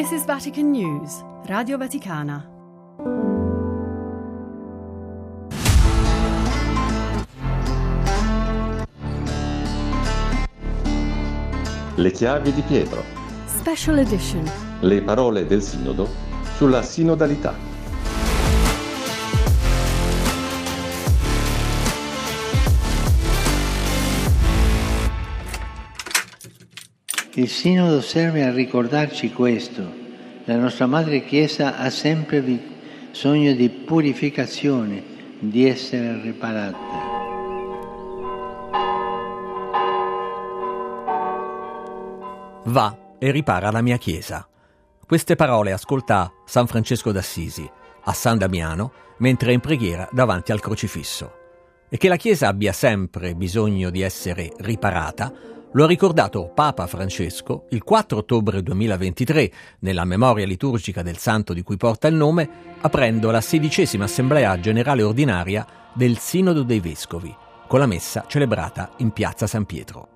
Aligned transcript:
This 0.00 0.12
is 0.12 0.24
Vatican 0.24 0.70
News, 0.70 1.22
Radio 1.44 1.76
Vaticana. 1.76 2.48
Le 11.96 12.10
chiavi 12.12 12.50
di 12.54 12.62
Pietro. 12.62 13.04
Special 13.44 13.98
edition. 13.98 14.50
Le 14.80 15.02
parole 15.02 15.44
del 15.44 15.60
Sinodo 15.60 16.08
sulla 16.56 16.80
sinodalità. 16.80 17.69
Il 27.40 27.48
Sinodo 27.48 28.02
serve 28.02 28.44
a 28.44 28.52
ricordarci 28.52 29.32
questo. 29.32 29.80
La 30.44 30.58
nostra 30.58 30.84
Madre 30.84 31.24
Chiesa 31.24 31.78
ha 31.78 31.88
sempre 31.88 32.42
bisogno 32.42 33.54
di 33.54 33.70
purificazione, 33.70 35.02
di 35.38 35.66
essere 35.66 36.20
riparata. 36.20 36.76
Va 42.64 43.14
e 43.18 43.30
ripara 43.30 43.70
la 43.70 43.80
mia 43.80 43.96
Chiesa. 43.96 44.46
Queste 45.06 45.34
parole 45.34 45.72
ascolta 45.72 46.30
San 46.44 46.66
Francesco 46.66 47.10
d'Assisi 47.10 47.66
a 48.04 48.12
San 48.12 48.36
Damiano 48.36 48.92
mentre 49.20 49.52
è 49.52 49.54
in 49.54 49.60
preghiera 49.60 50.06
davanti 50.12 50.52
al 50.52 50.60
crocifisso. 50.60 51.32
E 51.88 51.96
che 51.96 52.08
la 52.08 52.16
Chiesa 52.16 52.48
abbia 52.48 52.74
sempre 52.74 53.34
bisogno 53.34 53.88
di 53.88 54.02
essere 54.02 54.52
riparata 54.58 55.59
lo 55.72 55.84
ha 55.84 55.86
ricordato 55.86 56.50
Papa 56.52 56.86
Francesco 56.88 57.66
il 57.70 57.84
4 57.84 58.18
ottobre 58.18 58.62
2023 58.62 59.52
nella 59.80 60.04
memoria 60.04 60.44
liturgica 60.44 61.02
del 61.02 61.16
santo 61.16 61.52
di 61.52 61.62
cui 61.62 61.76
porta 61.76 62.08
il 62.08 62.14
nome, 62.14 62.48
aprendo 62.80 63.30
la 63.30 63.40
sedicesima 63.40 64.04
assemblea 64.04 64.58
generale 64.58 65.02
ordinaria 65.02 65.64
del 65.92 66.18
Sinodo 66.18 66.64
dei 66.64 66.80
Vescovi, 66.80 67.34
con 67.68 67.78
la 67.78 67.86
messa 67.86 68.24
celebrata 68.26 68.90
in 68.96 69.12
piazza 69.12 69.46
San 69.46 69.64
Pietro. 69.64 70.08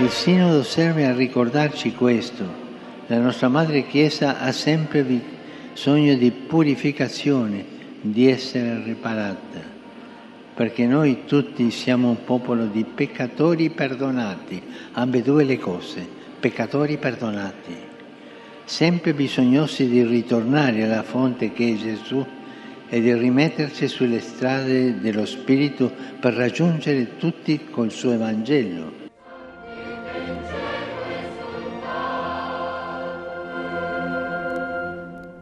Il 0.00 0.10
Sinodo 0.10 0.62
serve 0.62 1.06
a 1.06 1.14
ricordarci 1.14 1.94
questo. 1.94 2.66
La 3.06 3.18
nostra 3.18 3.48
Madre 3.48 3.86
Chiesa 3.86 4.38
ha 4.38 4.52
sempre 4.52 5.02
bisogno 5.78 6.16
di 6.16 6.32
purificazione, 6.32 7.64
di 8.00 8.28
essere 8.28 8.82
riparata, 8.82 9.60
perché 10.52 10.86
noi 10.86 11.20
tutti 11.24 11.70
siamo 11.70 12.08
un 12.08 12.24
popolo 12.24 12.66
di 12.66 12.82
peccatori 12.82 13.70
perdonati, 13.70 14.60
ambedue 14.94 15.44
le 15.44 15.56
cose, 15.56 16.04
peccatori 16.40 16.96
perdonati, 16.96 17.76
sempre 18.64 19.14
bisognosi 19.14 19.88
di 19.88 20.02
ritornare 20.02 20.82
alla 20.82 21.04
fonte 21.04 21.52
che 21.52 21.72
è 21.72 21.76
Gesù 21.76 22.26
e 22.88 23.00
di 23.00 23.14
rimetterci 23.14 23.86
sulle 23.86 24.18
strade 24.18 24.98
dello 24.98 25.26
Spirito 25.26 25.92
per 26.18 26.34
raggiungere 26.34 27.18
tutti 27.18 27.66
col 27.70 27.92
suo 27.92 28.10
Evangelo. 28.14 29.07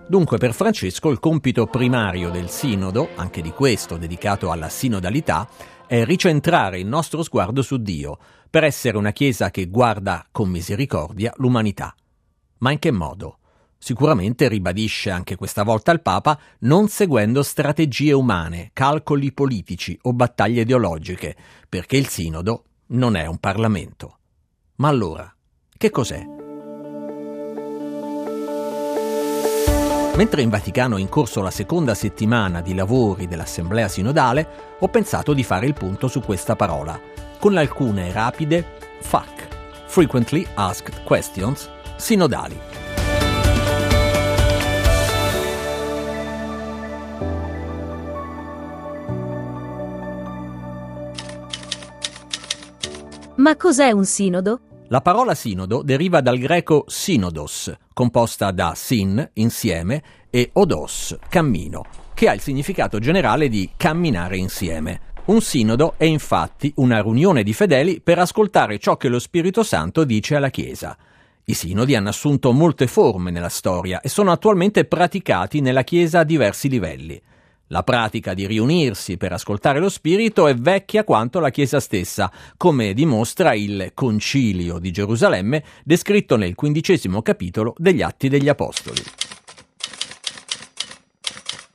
Dunque 0.08 0.38
per 0.38 0.54
Francesco 0.54 1.10
il 1.10 1.18
compito 1.18 1.66
primario 1.66 2.30
del 2.30 2.48
sinodo, 2.48 3.08
anche 3.16 3.42
di 3.42 3.50
questo 3.50 3.96
dedicato 3.96 4.52
alla 4.52 4.68
sinodalità, 4.68 5.48
è 5.84 6.04
ricentrare 6.04 6.78
il 6.78 6.86
nostro 6.86 7.24
sguardo 7.24 7.60
su 7.60 7.78
Dio, 7.78 8.16
per 8.48 8.62
essere 8.62 8.96
una 8.96 9.10
Chiesa 9.10 9.50
che 9.50 9.66
guarda 9.66 10.24
con 10.30 10.48
misericordia 10.48 11.32
l'umanità. 11.38 11.92
Ma 12.58 12.70
in 12.70 12.78
che 12.78 12.92
modo? 12.92 13.38
Sicuramente 13.78 14.48
ribadisce 14.48 15.10
anche 15.10 15.34
questa 15.34 15.64
volta 15.64 15.90
il 15.90 16.00
Papa, 16.00 16.38
non 16.60 16.86
seguendo 16.86 17.42
strategie 17.42 18.12
umane, 18.12 18.70
calcoli 18.72 19.32
politici 19.32 19.98
o 20.02 20.12
battaglie 20.12 20.62
ideologiche, 20.62 21.36
perché 21.68 21.96
il 21.96 22.06
sinodo 22.06 22.64
non 22.88 23.16
è 23.16 23.26
un 23.26 23.38
Parlamento. 23.38 24.18
Ma 24.76 24.88
allora, 24.88 25.32
che 25.76 25.90
cos'è? 25.90 26.45
Mentre 30.16 30.40
in 30.40 30.48
Vaticano 30.48 30.96
è 30.96 31.00
in 31.00 31.10
corso 31.10 31.42
la 31.42 31.50
seconda 31.50 31.92
settimana 31.92 32.62
di 32.62 32.74
lavori 32.74 33.28
dell'Assemblea 33.28 33.86
sinodale, 33.86 34.48
ho 34.78 34.88
pensato 34.88 35.34
di 35.34 35.44
fare 35.44 35.66
il 35.66 35.74
punto 35.74 36.08
su 36.08 36.22
questa 36.22 36.56
parola, 36.56 36.98
con 37.38 37.54
alcune 37.58 38.10
rapide 38.12 38.64
FAQ, 39.00 39.46
Frequently 39.84 40.46
Asked 40.54 41.02
Questions, 41.02 41.68
sinodali. 41.96 42.58
Ma 53.34 53.54
cos'è 53.54 53.90
un 53.90 54.06
sinodo? 54.06 54.60
La 54.88 55.00
parola 55.00 55.34
sinodo 55.34 55.82
deriva 55.82 56.20
dal 56.20 56.38
greco 56.38 56.84
synodos, 56.86 57.74
composta 57.92 58.52
da 58.52 58.72
sin, 58.76 59.30
insieme, 59.34 60.00
e 60.30 60.50
odos, 60.52 61.16
cammino, 61.28 61.84
che 62.14 62.28
ha 62.28 62.32
il 62.32 62.40
significato 62.40 63.00
generale 63.00 63.48
di 63.48 63.70
camminare 63.76 64.36
insieme. 64.36 65.00
Un 65.24 65.40
sinodo 65.40 65.94
è 65.96 66.04
infatti 66.04 66.72
una 66.76 67.02
riunione 67.02 67.42
di 67.42 67.52
fedeli 67.52 68.00
per 68.00 68.20
ascoltare 68.20 68.78
ciò 68.78 68.96
che 68.96 69.08
lo 69.08 69.18
Spirito 69.18 69.64
Santo 69.64 70.04
dice 70.04 70.36
alla 70.36 70.50
Chiesa. 70.50 70.96
I 71.46 71.54
sinodi 71.54 71.96
hanno 71.96 72.10
assunto 72.10 72.52
molte 72.52 72.86
forme 72.86 73.32
nella 73.32 73.48
storia 73.48 74.00
e 74.00 74.08
sono 74.08 74.30
attualmente 74.30 74.84
praticati 74.84 75.60
nella 75.60 75.82
Chiesa 75.82 76.20
a 76.20 76.24
diversi 76.24 76.68
livelli. 76.68 77.20
La 77.70 77.82
pratica 77.82 78.32
di 78.32 78.46
riunirsi 78.46 79.16
per 79.16 79.32
ascoltare 79.32 79.80
lo 79.80 79.88
Spirito 79.88 80.46
è 80.46 80.54
vecchia 80.54 81.02
quanto 81.02 81.40
la 81.40 81.50
Chiesa 81.50 81.80
stessa, 81.80 82.30
come 82.56 82.94
dimostra 82.94 83.54
il 83.54 83.90
Concilio 83.92 84.78
di 84.78 84.92
Gerusalemme 84.92 85.64
descritto 85.82 86.36
nel 86.36 86.54
quindicesimo 86.54 87.22
capitolo 87.22 87.74
degli 87.76 88.02
Atti 88.02 88.28
degli 88.28 88.48
Apostoli. 88.48 89.02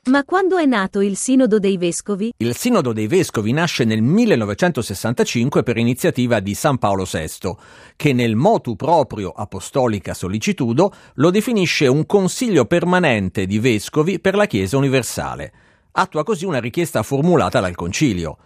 Ma 0.04 0.24
quando 0.24 0.56
è 0.56 0.64
nato 0.64 1.02
il 1.02 1.14
Sinodo 1.16 1.58
dei 1.58 1.76
Vescovi? 1.76 2.32
Il 2.38 2.56
Sinodo 2.56 2.94
dei 2.94 3.06
Vescovi 3.06 3.52
nasce 3.52 3.84
nel 3.84 4.00
1965 4.00 5.62
per 5.62 5.76
iniziativa 5.76 6.40
di 6.40 6.54
San 6.54 6.78
Paolo 6.78 7.04
VI, 7.04 7.54
che 7.96 8.14
nel 8.14 8.34
motu 8.34 8.76
proprio 8.76 9.28
Apostolica 9.28 10.14
Sollicitudo 10.14 10.92
lo 11.16 11.30
definisce 11.30 11.86
un 11.86 12.06
consiglio 12.06 12.64
permanente 12.64 13.44
di 13.44 13.58
vescovi 13.58 14.18
per 14.20 14.34
la 14.34 14.46
Chiesa 14.46 14.78
universale 14.78 15.52
attua 15.94 16.24
così 16.24 16.46
una 16.46 16.58
richiesta 16.58 17.02
formulata 17.02 17.60
dal 17.60 17.74
Concilio. 17.74 18.38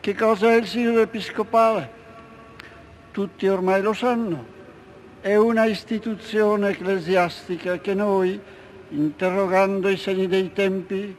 Che 0.00 0.14
cosa 0.14 0.52
è 0.52 0.56
il 0.56 0.66
Sinodo 0.66 1.00
Episcopale? 1.00 1.98
Tutti 3.10 3.48
ormai 3.48 3.82
lo 3.82 3.92
sanno. 3.92 4.58
È 5.20 5.34
una 5.34 5.64
istituzione 5.64 6.70
ecclesiastica 6.70 7.78
che 7.78 7.94
noi, 7.94 8.40
interrogando 8.90 9.88
i 9.88 9.96
segni 9.96 10.28
dei 10.28 10.52
tempi 10.52 11.14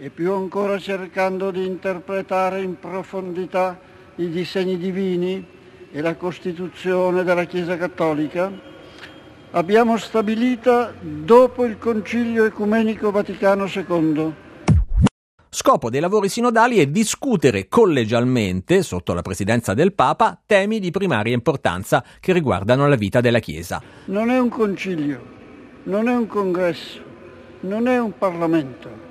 e 0.00 0.10
più 0.10 0.32
ancora 0.32 0.78
cercando 0.78 1.50
di 1.50 1.64
interpretare 1.64 2.60
in 2.60 2.78
profondità 2.78 3.78
i 4.16 4.28
disegni 4.28 4.76
divini 4.76 5.46
e 5.90 6.00
la 6.00 6.16
Costituzione 6.16 7.22
della 7.22 7.44
Chiesa 7.44 7.76
Cattolica, 7.76 8.50
abbiamo 9.52 9.96
stabilita 9.96 10.92
dopo 11.00 11.64
il 11.64 11.78
Concilio 11.78 12.44
Ecumenico 12.44 13.12
Vaticano 13.12 13.66
II 13.66 14.46
Scopo 15.50 15.88
dei 15.88 16.00
lavori 16.00 16.28
sinodali 16.28 16.78
è 16.78 16.86
discutere 16.86 17.68
collegialmente, 17.68 18.82
sotto 18.82 19.14
la 19.14 19.22
presidenza 19.22 19.72
del 19.72 19.94
Papa, 19.94 20.38
temi 20.44 20.78
di 20.78 20.90
primaria 20.90 21.32
importanza 21.32 22.04
che 22.20 22.34
riguardano 22.34 22.86
la 22.86 22.96
vita 22.96 23.22
della 23.22 23.38
Chiesa. 23.38 23.82
Non 24.06 24.28
è 24.28 24.38
un 24.38 24.50
concilio, 24.50 25.20
non 25.84 26.06
è 26.06 26.14
un 26.14 26.26
congresso, 26.26 27.00
non 27.60 27.88
è 27.88 27.98
un 27.98 28.12
Parlamento 28.18 29.07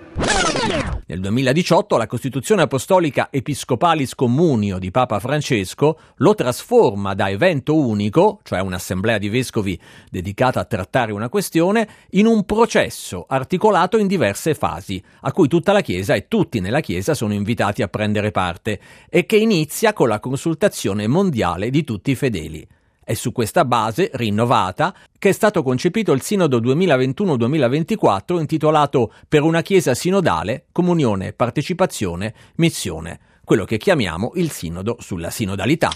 nel 1.10 1.22
2018 1.22 1.96
la 1.96 2.06
Costituzione 2.06 2.64
Apostolica 2.64 3.30
Episcopalis 3.32 4.14
Communio 4.14 4.78
di 4.78 4.92
Papa 4.92 5.20
Francesco 5.20 5.98
lo 6.18 6.36
trasforma 6.36 7.14
da 7.14 7.30
evento 7.30 7.76
unico, 7.76 8.40
cioè 8.44 8.60
un'assemblea 8.60 9.18
di 9.18 9.30
vescovi 9.30 9.80
dedicata 10.12 10.60
a 10.60 10.66
trattare 10.66 11.14
una 11.14 11.30
questione, 11.30 11.88
in 12.12 12.26
un 12.26 12.44
processo 12.44 13.26
articolato 13.28 13.98
in 13.98 14.08
diverse 14.08 14.54
fasi, 14.54 15.02
a 15.22 15.32
cui 15.32 15.48
tutta 15.48 15.72
la 15.72 15.82
Chiesa 15.82 16.14
e 16.14 16.28
tutti 16.28 16.60
nella 16.60 16.82
Chiesa 16.82 17.14
sono 17.14 17.34
invitati 17.34 17.82
a 17.82 17.88
prendere 17.88 18.32
parte, 18.32 18.80
e 19.10 19.26
che 19.26 19.38
inizia 19.38 19.94
con 19.94 20.10
la 20.10 20.20
consultazione 20.20 21.08
mondiale 21.08 21.70
di 21.70 21.84
tutti 21.84 22.12
i 22.12 22.16
fedeli. 22.16 22.68
È 23.08 23.14
su 23.14 23.32
questa 23.32 23.64
base, 23.64 24.10
rinnovata, 24.16 24.94
che 25.18 25.30
è 25.30 25.32
stato 25.32 25.64
concepito 25.64 26.12
il 26.12 26.22
Sinodo 26.22 26.60
2021-2024 26.60 28.38
intitolato 28.38 29.14
Per 29.30 29.44
una 29.44 29.62
Chiesa 29.62 29.94
sinodale, 29.94 30.66
comunione, 30.74 31.32
partecipazione, 31.32 32.34
missione, 32.56 33.20
quello 33.46 33.64
che 33.64 33.78
chiamiamo 33.78 34.34
il 34.36 34.52
sinodo 34.52 34.98
sulla 35.00 35.30
sinodalità. 35.30 35.90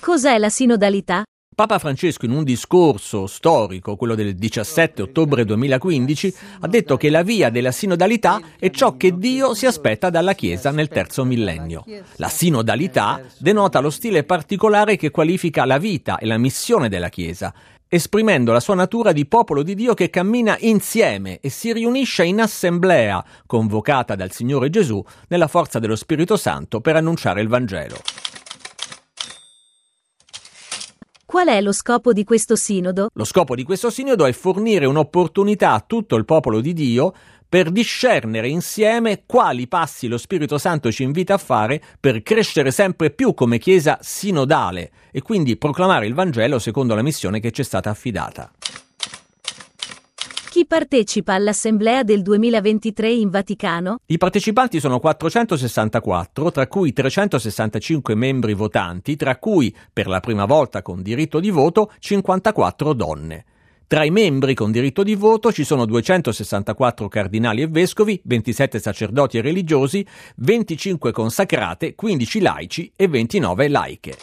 Cos'è 0.00 0.36
la 0.36 0.48
sinodalità? 0.48 1.22
Papa 1.60 1.78
Francesco 1.78 2.24
in 2.24 2.30
un 2.30 2.42
discorso 2.42 3.26
storico, 3.26 3.94
quello 3.94 4.14
del 4.14 4.34
17 4.34 5.02
ottobre 5.02 5.44
2015, 5.44 6.34
ha 6.60 6.66
detto 6.66 6.96
che 6.96 7.10
la 7.10 7.20
via 7.20 7.50
della 7.50 7.70
sinodalità 7.70 8.40
è 8.58 8.70
ciò 8.70 8.96
che 8.96 9.18
Dio 9.18 9.52
si 9.52 9.66
aspetta 9.66 10.08
dalla 10.08 10.32
Chiesa 10.32 10.70
nel 10.70 10.88
terzo 10.88 11.22
millennio. 11.22 11.84
La 12.16 12.30
sinodalità 12.30 13.20
denota 13.36 13.80
lo 13.80 13.90
stile 13.90 14.24
particolare 14.24 14.96
che 14.96 15.10
qualifica 15.10 15.66
la 15.66 15.76
vita 15.76 16.16
e 16.16 16.24
la 16.24 16.38
missione 16.38 16.88
della 16.88 17.10
Chiesa, 17.10 17.52
esprimendo 17.86 18.52
la 18.52 18.60
sua 18.60 18.74
natura 18.74 19.12
di 19.12 19.26
popolo 19.26 19.62
di 19.62 19.74
Dio 19.74 19.92
che 19.92 20.08
cammina 20.08 20.56
insieme 20.60 21.40
e 21.40 21.50
si 21.50 21.74
riunisce 21.74 22.24
in 22.24 22.40
assemblea, 22.40 23.22
convocata 23.44 24.14
dal 24.14 24.32
Signore 24.32 24.70
Gesù 24.70 25.04
nella 25.28 25.46
forza 25.46 25.78
dello 25.78 25.96
Spirito 25.96 26.38
Santo 26.38 26.80
per 26.80 26.96
annunciare 26.96 27.42
il 27.42 27.48
Vangelo. 27.48 27.98
Qual 31.30 31.46
è 31.46 31.60
lo 31.60 31.70
scopo 31.70 32.12
di 32.12 32.24
questo 32.24 32.56
sinodo? 32.56 33.08
Lo 33.12 33.22
scopo 33.22 33.54
di 33.54 33.62
questo 33.62 33.88
sinodo 33.88 34.26
è 34.26 34.32
fornire 34.32 34.84
un'opportunità 34.84 35.74
a 35.74 35.84
tutto 35.86 36.16
il 36.16 36.24
popolo 36.24 36.60
di 36.60 36.72
Dio 36.72 37.14
per 37.48 37.70
discernere 37.70 38.48
insieme 38.48 39.22
quali 39.26 39.68
passi 39.68 40.08
lo 40.08 40.18
Spirito 40.18 40.58
Santo 40.58 40.90
ci 40.90 41.04
invita 41.04 41.34
a 41.34 41.38
fare 41.38 41.80
per 42.00 42.24
crescere 42.24 42.72
sempre 42.72 43.10
più 43.10 43.32
come 43.32 43.58
Chiesa 43.58 43.96
sinodale 44.00 44.90
e 45.12 45.22
quindi 45.22 45.56
proclamare 45.56 46.08
il 46.08 46.14
Vangelo 46.14 46.58
secondo 46.58 46.96
la 46.96 47.02
missione 47.02 47.38
che 47.38 47.52
ci 47.52 47.60
è 47.60 47.64
stata 47.64 47.90
affidata. 47.90 48.50
Chi 50.60 50.66
partecipa 50.66 51.32
all'Assemblea 51.32 52.02
del 52.02 52.20
2023 52.20 53.10
in 53.10 53.30
Vaticano? 53.30 54.00
I 54.04 54.18
partecipanti 54.18 54.78
sono 54.78 54.98
464, 54.98 56.50
tra 56.50 56.66
cui 56.66 56.92
365 56.92 58.14
membri 58.14 58.52
votanti, 58.52 59.16
tra 59.16 59.38
cui, 59.38 59.74
per 59.90 60.06
la 60.06 60.20
prima 60.20 60.44
volta 60.44 60.82
con 60.82 61.00
diritto 61.00 61.40
di 61.40 61.48
voto, 61.48 61.90
54 61.98 62.92
donne. 62.92 63.44
Tra 63.86 64.04
i 64.04 64.10
membri 64.10 64.52
con 64.52 64.70
diritto 64.70 65.02
di 65.02 65.14
voto 65.14 65.50
ci 65.50 65.64
sono 65.64 65.86
264 65.86 67.08
cardinali 67.08 67.62
e 67.62 67.66
vescovi, 67.66 68.20
27 68.22 68.80
sacerdoti 68.80 69.38
e 69.38 69.40
religiosi, 69.40 70.06
25 70.36 71.10
consacrate, 71.10 71.94
15 71.94 72.40
laici 72.42 72.92
e 72.96 73.08
29 73.08 73.68
laiche. 73.68 74.14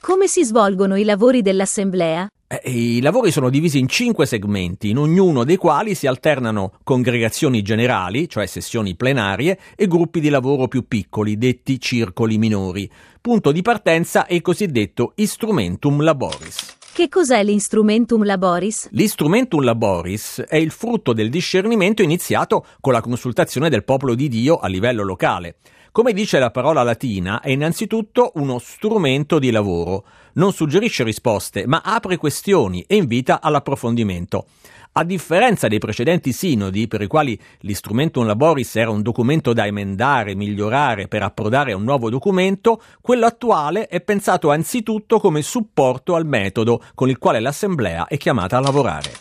Come 0.00 0.28
si 0.28 0.44
svolgono 0.44 0.94
i 0.94 1.02
lavori 1.02 1.42
dell'Assemblea? 1.42 2.28
Eh, 2.62 2.70
I 2.70 3.00
lavori 3.00 3.30
sono 3.30 3.50
divisi 3.50 3.78
in 3.78 3.88
cinque 3.88 4.26
segmenti, 4.26 4.90
in 4.90 4.98
ognuno 4.98 5.44
dei 5.44 5.56
quali 5.56 5.94
si 5.94 6.06
alternano 6.06 6.72
congregazioni 6.84 7.62
generali, 7.62 8.28
cioè 8.28 8.46
sessioni 8.46 8.94
plenarie, 8.94 9.58
e 9.74 9.86
gruppi 9.86 10.20
di 10.20 10.28
lavoro 10.28 10.68
più 10.68 10.86
piccoli, 10.86 11.36
detti 11.36 11.80
circoli 11.80 12.38
minori. 12.38 12.88
Punto 13.20 13.52
di 13.52 13.62
partenza 13.62 14.26
è 14.26 14.34
il 14.34 14.42
cosiddetto 14.42 15.12
Instrumentum 15.16 16.02
Laboris. 16.02 16.76
Che 16.92 17.08
cos'è 17.08 17.42
l'Instrumentum 17.42 18.22
Laboris? 18.24 18.88
L'Instrumentum 18.92 19.62
Laboris 19.62 20.44
è 20.46 20.56
il 20.56 20.70
frutto 20.70 21.12
del 21.12 21.28
discernimento 21.28 22.02
iniziato 22.02 22.64
con 22.80 22.92
la 22.92 23.00
consultazione 23.00 23.68
del 23.68 23.82
popolo 23.82 24.14
di 24.14 24.28
Dio 24.28 24.58
a 24.58 24.68
livello 24.68 25.02
locale. 25.02 25.56
Come 25.94 26.12
dice 26.12 26.40
la 26.40 26.50
parola 26.50 26.82
latina, 26.82 27.40
è 27.40 27.50
innanzitutto 27.50 28.32
uno 28.34 28.58
strumento 28.58 29.38
di 29.38 29.52
lavoro. 29.52 30.04
Non 30.32 30.52
suggerisce 30.52 31.04
risposte, 31.04 31.68
ma 31.68 31.82
apre 31.84 32.16
questioni 32.16 32.84
e 32.88 32.96
invita 32.96 33.40
all'approfondimento. 33.40 34.46
A 34.94 35.04
differenza 35.04 35.68
dei 35.68 35.78
precedenti 35.78 36.32
sinodi, 36.32 36.88
per 36.88 37.02
i 37.02 37.06
quali 37.06 37.40
l'Instrumentum 37.60 38.26
Laboris 38.26 38.74
era 38.74 38.90
un 38.90 39.02
documento 39.02 39.52
da 39.52 39.66
emendare, 39.66 40.34
migliorare 40.34 41.06
per 41.06 41.22
approdare 41.22 41.70
a 41.70 41.76
un 41.76 41.84
nuovo 41.84 42.10
documento, 42.10 42.82
quello 43.00 43.26
attuale 43.26 43.86
è 43.86 44.00
pensato 44.00 44.50
anzitutto 44.50 45.20
come 45.20 45.42
supporto 45.42 46.16
al 46.16 46.26
metodo 46.26 46.82
con 46.96 47.08
il 47.08 47.18
quale 47.18 47.38
l'Assemblea 47.38 48.08
è 48.08 48.16
chiamata 48.16 48.56
a 48.56 48.60
lavorare. 48.60 49.12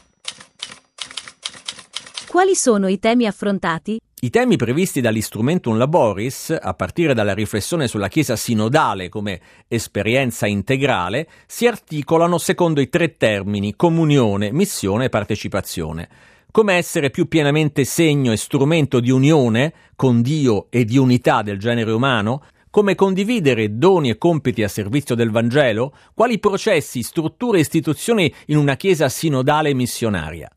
Quali 2.28 2.56
sono 2.56 2.88
i 2.88 2.98
temi 2.98 3.28
affrontati? 3.28 4.00
I 4.24 4.30
temi 4.30 4.56
previsti 4.56 5.02
dall'Instrumentum 5.02 5.75
Laboris, 5.75 6.58
a 6.58 6.74
partire 6.75 7.14
dalla 7.14 7.34
riflessione 7.34 7.90
sulla 7.90 8.08
Chiesa 8.08 8.38
sinodale 8.38 9.10
come 9.10 9.42
esperienza 9.68 10.48
integrale, 10.48 11.28
si 11.46 11.68
articolano 11.68 12.38
secondo 12.38 12.80
i 12.80 12.88
tre 12.88 13.18
termini 13.18 13.75
comunione, 13.75 14.54
missione 14.54 15.06
e 15.06 15.10
partecipazione. 15.10 16.08
Come 16.52 16.75
essere 16.75 17.10
più 17.10 17.28
pienamente 17.28 17.84
segno 17.84 18.31
e 18.31 18.38
strumento 18.38 19.02
di 19.02 19.12
unione 19.12 19.74
con 19.98 20.22
Dio 20.22 20.68
e 20.69 20.86
di 20.86 20.98
unità 20.98 21.42
del 21.42 21.60
genere 21.60 21.92
umano, 21.92 22.46
come 22.69 22.96
condividere 22.96 23.78
doni 23.78 24.10
e 24.10 24.18
compiti 24.18 24.64
a 24.64 24.69
servizio 24.69 25.16
del 25.16 25.31
Vangelo, 25.31 25.94
quali 26.14 26.40
processi, 26.40 27.04
strutture 27.04 27.58
e 27.58 27.62
istituzioni 27.62 28.34
in 28.46 28.56
una 28.56 28.78
Chiesa 28.78 29.10
sinodale 29.10 29.74
missionaria. 29.74 30.50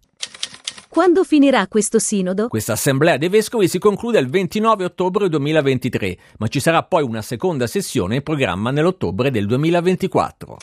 Quando 0.97 1.25
finirà 1.25 1.67
questo 1.67 1.99
sinodo? 1.99 2.49
Questa 2.49 2.73
assemblea 2.73 3.19
dei 3.19 3.29
vescovi 3.29 3.69
si 3.69 3.79
conclude 3.79 4.19
il 4.19 4.31
29 4.31 4.85
ottobre 4.85 5.29
2023, 5.29 6.17
ma 6.39 6.49
ci 6.49 6.59
sarà 6.59 6.85
poi 6.85 7.03
una 7.03 7.21
seconda 7.21 7.67
sessione 7.67 8.15
in 8.15 8.23
programma 8.23 8.71
nell'ottobre 8.71 9.31
del 9.31 9.45
2024. 9.45 10.57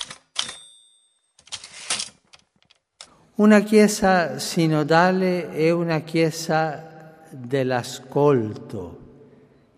Una 3.36 3.60
Chiesa 3.60 4.40
sinodale 4.40 5.52
è 5.52 5.70
una 5.70 6.00
Chiesa 6.00 7.20
dell'ascolto, 7.30 9.00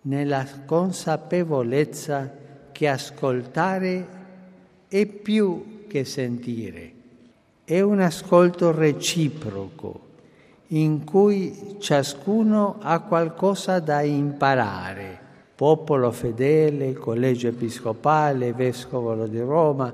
nella 0.04 0.46
consapevolezza 0.64 2.32
che 2.72 2.88
ascoltare 2.88 4.08
è 4.88 5.04
più 5.04 5.84
che 5.86 6.06
sentire, 6.06 6.92
è 7.62 7.82
un 7.82 8.00
ascolto 8.00 8.72
reciproco 8.72 10.05
in 10.68 11.04
cui 11.04 11.76
ciascuno 11.78 12.76
ha 12.80 13.00
qualcosa 13.00 13.78
da 13.78 14.00
imparare. 14.00 15.24
Popolo 15.54 16.10
fedele, 16.10 16.92
collegio 16.92 17.48
episcopale, 17.48 18.52
vescovolo 18.52 19.26
di 19.26 19.40
Roma, 19.40 19.92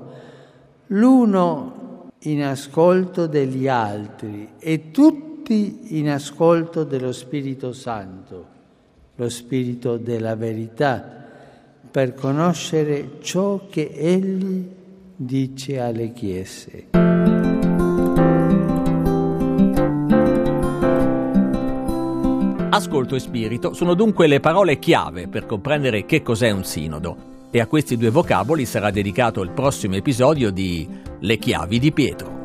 l'uno 0.87 2.11
in 2.19 2.43
ascolto 2.43 3.27
degli 3.27 3.67
altri 3.67 4.49
e 4.59 4.91
tutti 4.91 5.97
in 5.99 6.09
ascolto 6.09 6.83
dello 6.83 7.11
Spirito 7.11 7.71
Santo, 7.71 8.45
lo 9.15 9.29
Spirito 9.29 9.97
della 9.97 10.35
verità, 10.35 11.21
per 11.89 12.13
conoscere 12.13 13.19
ciò 13.21 13.67
che 13.69 13.91
Egli 13.93 14.67
dice 15.15 15.79
alle 15.79 16.11
Chiese. 16.11 17.02
Ascolto 22.93 23.15
e 23.15 23.19
spirito 23.19 23.73
sono 23.73 23.95
dunque 23.95 24.27
le 24.27 24.39
parole 24.39 24.77
chiave 24.77 25.27
per 25.27 25.47
comprendere 25.47 26.05
che 26.05 26.21
cos'è 26.21 26.51
un 26.51 26.63
sinodo 26.63 27.47
e 27.49 27.59
a 27.59 27.65
questi 27.65 27.97
due 27.97 28.11
vocaboli 28.11 28.67
sarà 28.67 28.91
dedicato 28.91 29.41
il 29.41 29.49
prossimo 29.49 29.95
episodio 29.95 30.51
di 30.51 30.87
Le 31.21 31.37
chiavi 31.37 31.79
di 31.79 31.91
Pietro. 31.91 32.41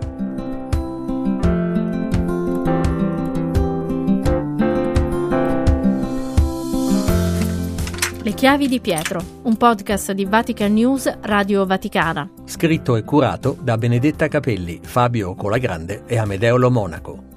Le 8.22 8.32
chiavi 8.32 8.68
di 8.68 8.80
Pietro, 8.80 9.20
un 9.42 9.56
podcast 9.58 10.12
di 10.12 10.24
Vatican 10.24 10.72
News 10.72 11.14
Radio 11.24 11.66
Vaticana. 11.66 12.26
Scritto 12.46 12.96
e 12.96 13.04
curato 13.04 13.54
da 13.60 13.76
Benedetta 13.76 14.28
Capelli, 14.28 14.80
Fabio 14.82 15.34
Colagrande 15.34 16.04
e 16.06 16.16
Amedeo 16.16 16.56
Lo 16.56 16.70
Monaco. 16.70 17.36